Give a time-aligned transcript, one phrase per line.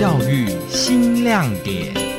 [0.00, 2.09] 教育新亮点。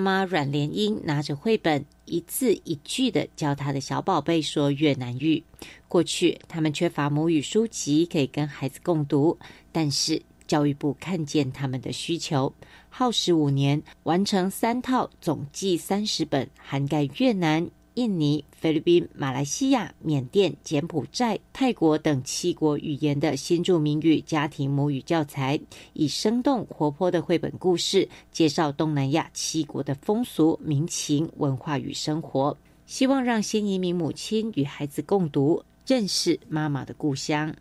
[0.00, 5.44] 妈妈阮莲英拿着绘本，一字一句的教她的小宝贝说越南语。
[5.88, 9.38] 过去他们缺乏母语书籍可以跟孩子共读，
[9.70, 12.50] 但是教育部看见他们的需求，
[12.88, 25.60] 耗时五年完成三套，总计三十本，涵盖越南、印尼、菲律宾、马来西亚、缅甸、柬埔寨、泰国等七国语言的新住民语家庭母语教材，
[25.92, 32.56] 以生动活泼的绘本故事介绍东南亚七国的风俗民情、文化与生活，
[32.86, 37.54] 希望让新移民母亲与孩子共读，认识妈妈的故乡。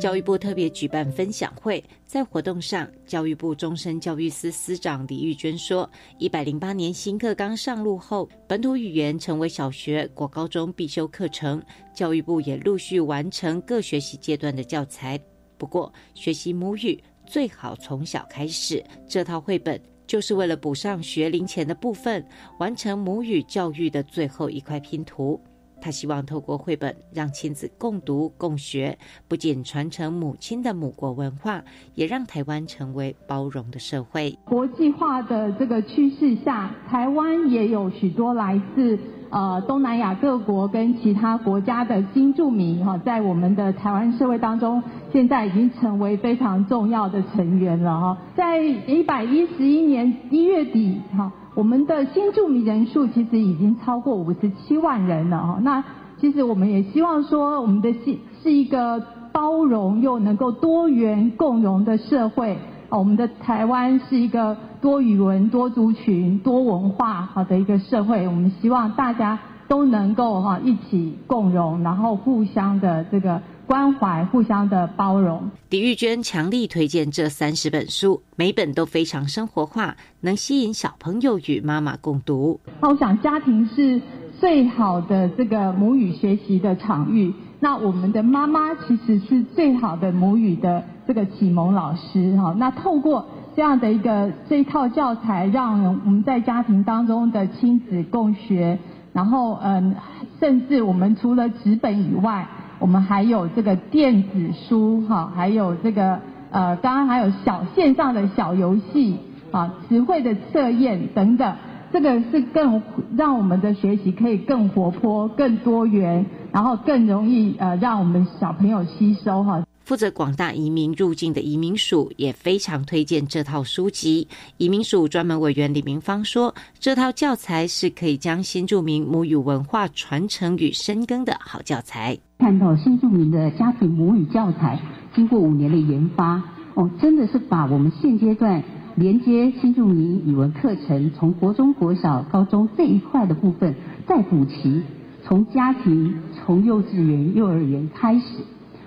[0.00, 11.62] 教育部特别举办分享会，在活动上，教育部终身教育司司长李玉娟说：“一百零八年新课纲上路后，本土语言成为小学、国高中必修课程，
[11.94, 15.20] 教育部也陆续完成各学习阶段的教材。
[15.58, 22.26] 不过，学习母语最好从小开始，这套绘本就是为了补上学龄前的部分，
[22.58, 25.38] 完成母语教育的最后一块拼图。”
[25.80, 31.64] 他希望透过绘本让亲子共读共学，不仅传承母亲的母国文化，
[31.94, 34.38] 也让台湾成为包容的社会。
[34.44, 38.98] 国际化的这个趋势下，台湾也有许多来自
[39.30, 48.18] 呃东南亚各国跟其他国家的新住民哈，在我们的台湾社会当中，现在已经成为非常重要的成员了哈。
[48.36, 51.32] 在一百一十一年一月底哈。
[51.52, 55.58] 我们的新住民人数其实已经超过五十七万人了哈。
[55.62, 55.82] 那
[56.18, 59.02] 其实我们也希望说，我们的新是一个
[59.32, 62.56] 包容又能够多元共融的社会。
[62.90, 68.26] 我们的台湾是一个多语文、多族群、多文化好的一个社会。
[68.26, 73.40] 我们希望大家都能够哈一起共融，然后互相的这个。
[73.70, 75.48] 关怀，互相的包容。
[75.68, 82.58] 李玉娟强力推荐这三十本书，每本都非常生活化，能吸引小朋友与妈妈共读。
[82.80, 84.02] 那我想，家庭是
[84.40, 87.32] 最好的这个母语学习的场域。
[87.60, 92.54] 那我们的妈妈其实是最好的母语的这个启蒙老师哈。
[92.58, 98.78] 那透过这样的一个这一套教材，让我们在家庭当中的亲子共学，
[99.12, 99.94] 然后嗯，
[100.40, 102.46] 甚至我们除了纸本以外。
[102.80, 106.18] 我们还有这个电子书哈，还有这个
[106.50, 109.18] 呃，刚刚还有小线上的小游戏
[109.50, 111.54] 啊，词汇的测验等等，
[111.92, 112.80] 这个是更
[113.16, 119.64] 让我们的学习可以更活泼、更多元，然后更容易呃让我们小朋友吸收哈。
[119.80, 124.28] 负责广大移民入境的移民署也非常推荐这套书籍。
[124.56, 134.78] 移民署专门委员李明芳说：“这套教材是可以将新住民母语文化传承与深耕的好教材。”看到新住民的家庭母语教材，
[135.12, 136.40] 经过五年的研发，
[136.74, 138.62] 哦，真的是把我们现阶段
[138.96, 143.74] 连接新住民语文课程，从国中国小、高中这一块的部分
[144.06, 144.82] 再补齐，
[145.24, 148.22] 从家庭、从幼稚园、幼儿园开始。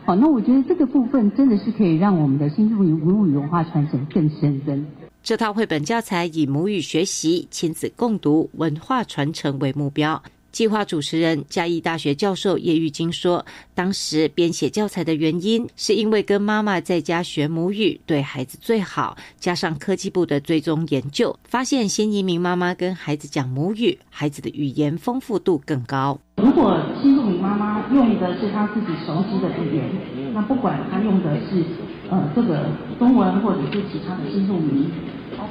[0.05, 4.85] 好，那我觉得这个部分真的是可以让我们的新住民母语文化传承更深深。
[5.23, 10.21] 这套绘本教材以母语学习、亲子共读、文化传承为目标。
[10.53, 13.43] 计划主持人嘉义大学教授叶玉金说
[13.73, 19.17] ：“当时编写教材的原因，是因为跟妈妈在家学母语对孩子最好。
[19.39, 26.19] 加上科技部的追踪研究，发现新移民妈妈跟孩子讲母语，孩子的语言丰富度更高。
[26.37, 29.89] 如果新住民妈妈用的是她自己熟悉的语言，
[30.35, 31.63] 那不管她用的是
[32.11, 32.69] 呃这个
[32.99, 34.85] 中文或者是其他的新住民，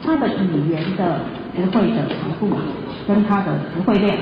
[0.05, 1.25] 她的语言的
[1.57, 2.57] 词汇的长度
[3.09, 4.17] 跟她的词汇量。”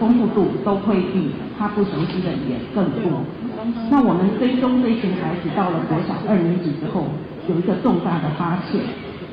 [0.00, 3.22] 丰富度都会比他不熟悉的语言更多。
[3.90, 7.06] 那我们追踪这群孩子到了国小二年级之后，
[7.48, 8.80] 有一个重大的发现，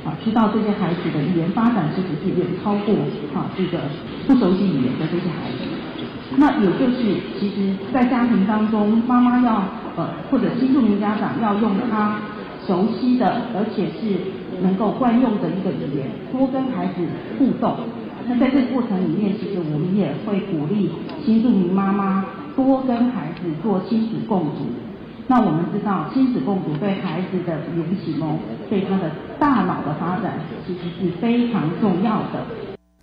[0.05, 2.95] 啊，知道这些孩子的语言发展其实是远超过
[3.35, 3.77] 啊这个
[4.27, 5.67] 不熟悉语言的这些孩子。
[6.37, 9.63] 那也就是，其实，在家庭当中，妈妈要
[9.97, 12.19] 呃或者新住民家长要用他
[12.65, 14.15] 熟悉的，而且是
[14.63, 17.03] 能够惯用的一个语言，多跟孩子
[17.37, 17.75] 互动。
[18.31, 20.89] 那在这个过程里面，其实我们也会鼓励
[21.21, 22.25] 新住民妈妈
[22.55, 24.71] 多跟孩子做亲子共读。
[25.27, 28.39] 那我们知道，亲子共读对孩子的语言启蒙，
[28.69, 32.45] 对他的大脑的发展，其实是非常重要的。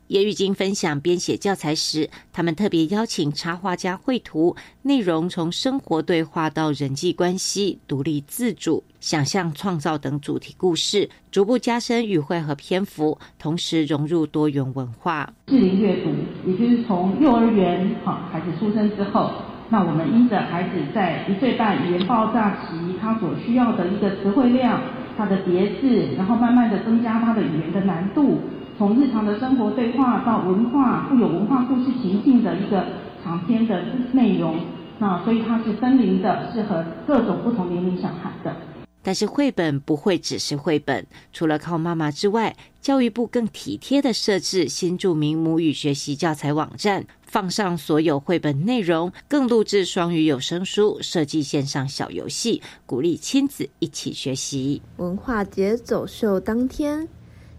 [0.08, 15.30] 叶玉金分享编写教材时，他们特别邀请插画家绘图，内容从生活对话到人际关系、独立自主、想象创造等主题故事，逐步加深语汇和篇幅，同时融入多元文化。
[15.48, 16.10] 适龄阅读，
[16.46, 19.30] 也就是从幼儿园哈孩子出生之后，
[19.68, 24.80] 那我们因着孩子在一岁半语言爆炸期，他所需要的一个词汇量、
[25.18, 28.40] 他的叠字，然后慢慢的增加他的语言的难度。
[28.78, 32.86] 从日常的生活对话到文化富有文化故事情境的一个
[33.24, 33.82] 长篇的
[34.12, 34.56] 内容，
[35.00, 38.54] 那所以它是分龄的，适合各种不同年龄小孩的。
[39.02, 54.80] 但是绘本不会只是绘本，除了靠妈妈之外，教育部更体贴的设置新著名母语学习教材网站，放上所有绘本内容，更录制双语有声书，设计线上小游戏，鼓励亲子一起学习。
[54.98, 57.08] 文化节走秀当天。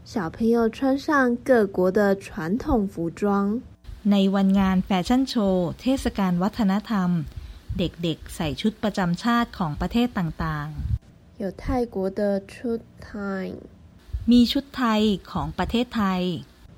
[0.08, 3.22] 小朋友穿上各国的传统服装。
[4.12, 7.10] ในวันงานแฟชั่นโชว์เทศกาลวัฒนธรรม
[7.78, 11.64] เด็กๆใส่ชุดประจำชาติของประเทศต่างๆ有泰
[11.94, 12.20] 国的
[12.54, 13.12] ชุดไท
[13.44, 13.46] ย
[14.30, 15.00] มีชุดไทย
[15.30, 16.22] ของประเทศไทย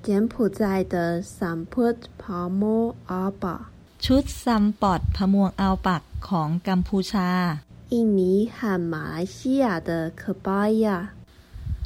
[0.07, 0.61] 柬埔寨
[0.93, 0.95] 的
[1.39, 2.61] สัมพุทพาโม
[3.09, 3.57] อาปะ
[4.05, 7.29] ชุดซัมปอดพมวงอัลปักของกัมพูชา
[7.93, 8.21] 印尼
[8.55, 8.57] 和
[8.91, 9.89] 马来西亚的
[10.19, 10.47] 可巴
[10.83, 10.87] 亚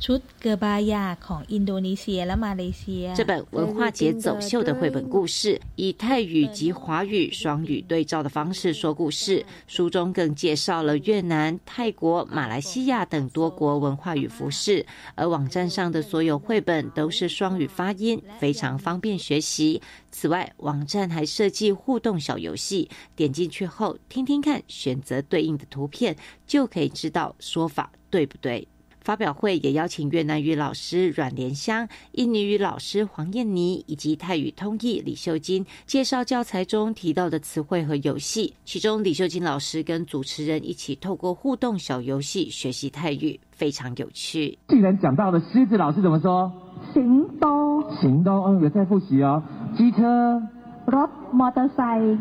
[0.06, 9.46] ชุดเกบายาของอินโดนีเซียและมาเลเซีย这本文化节走秀的绘本故事，以泰语及华语双语对照的方式说故事。
[9.68, 14.84] 书中更介绍了越南、泰国、马来西亚等多国文化与服饰。
[15.14, 19.80] 而网站上的所有绘本都是双语发音，非常方便学习。
[20.10, 26.18] 此外，网站还设计互动小游戏，点进去后听听看，选择对应的图片，
[26.48, 28.68] 就可以知道说法对不对。
[29.07, 38.55] 发表会也邀请越南语老师阮莲香、印尼语老师黄燕妮以及泰语通译李秀金介绍教材中提到的词汇和游戏。
[38.65, 44.59] 其中，李秀金老师跟主持人一起透过互动小游戏学习泰语，非常有趣。
[44.67, 46.51] 既然讲到了狮子，老师怎么说？
[46.93, 49.41] 行多，行多，嗯，有在复习哦。
[49.77, 50.43] 机车
[50.87, 52.19] ，rod motorcycle，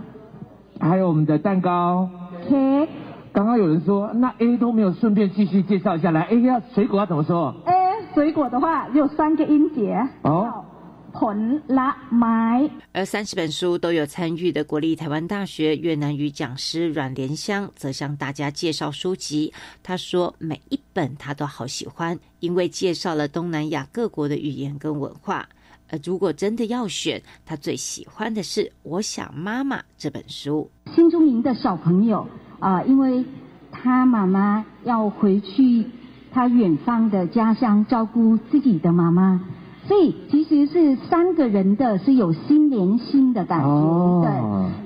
[0.80, 2.08] 还有我们的蛋糕
[2.48, 2.88] ，cake。
[3.36, 10.64] 刚刚有人说，那 A 都没有顺便继续介绍一下，来 A 要水果要怎么说？A 水果的话有三个音节哦，
[11.12, 12.70] 盆拉埋。
[12.94, 19.52] 而三十本书都有参与的国立台湾大学越南语讲师阮莲香，则向大家介绍书籍。
[19.84, 25.46] 他说每一本他都好喜欢，因为介绍了东南亚各国的语言跟文化。
[25.92, 30.72] 而如果真的要选，他最喜欢的是《我想妈妈》这本书。
[30.96, 32.26] 新中营的小朋友。
[32.66, 33.24] 啊，因为
[33.72, 35.86] 他妈妈要回去
[36.32, 39.40] 他远方的家乡照顾自己的妈妈，
[39.88, 44.22] 所以其实是三个人的是有心连心的感觉。
[44.24, 44.32] 对，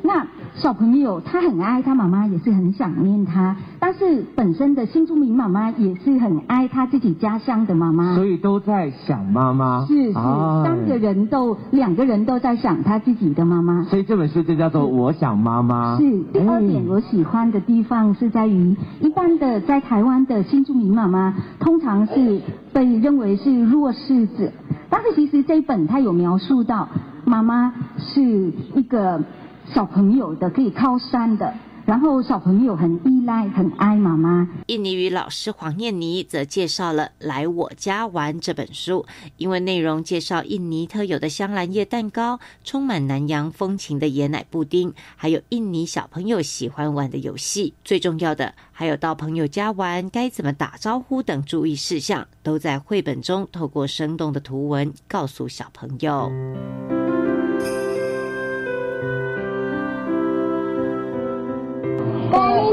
[0.04, 0.25] 那。
[0.56, 3.56] 小朋友他很爱他妈妈，也是很想念他。
[3.80, 9.86] 但是本身的新住民妈妈也是很爱他自己家乡的妈妈，所以都在想妈妈。
[9.86, 13.84] 是是，三个人都两个人都在想他自己的妈妈。
[13.86, 15.98] 所以这本书就叫做《我想妈妈》。
[15.98, 22.42] 是第二点，我喜欢的地方是在于，一般的在台湾的新住民妈妈通常是
[22.73, 24.52] 被认为是弱势者，
[24.90, 26.88] 但是其实这一本它有描述到，
[27.26, 29.22] 妈妈是一个。
[29.66, 31.54] 小朋友的可以靠山的，
[31.90, 34.48] 然后小朋友很依赖、很爱妈妈。
[34.68, 47.74] 印尼语老师黄念妮则介绍了《来我家玩》这本书，因为内容介绍印尼特有的香兰叶蛋糕、充满南洋风情的椰奶布丁，还有印尼小朋友喜欢玩的游戏。
[47.84, 56.31] 最重要的，还有到朋友家玩该怎么打招呼等注意事项，都在绘本中透过生动的图文告诉小朋友。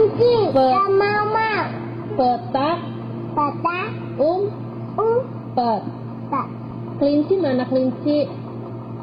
[0.07, 1.51] Kelinci dan mama.
[2.15, 2.79] Petak.
[3.35, 3.91] Petak.
[4.19, 4.43] Um.
[4.97, 5.19] Um.
[5.55, 5.83] Pet.
[6.31, 6.49] Pet.
[7.03, 8.31] Kelinci mana kelinci?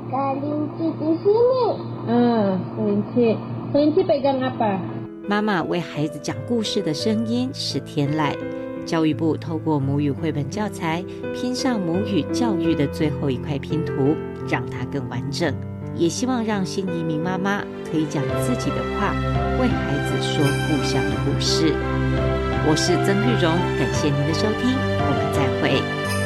[0.08, 1.66] Kelinci di sini.
[2.08, 3.28] Ah, kelinci.
[3.74, 4.80] Kelinci pegang apa?
[5.28, 8.36] 妈妈为孩子讲故事的声音是天籁。
[8.86, 11.02] 教育部透过母语绘本教材
[11.34, 14.16] 拼上母语教育的最后一块拼图，
[14.50, 15.54] 让它更完整。
[15.96, 19.14] 也希望让新移民妈妈可以讲自己的话，
[19.62, 21.74] 为孩子说故乡的故事。
[22.66, 26.23] 我是曾玉荣，感谢您的收听，我们再会。